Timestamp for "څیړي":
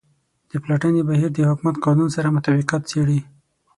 2.91-3.19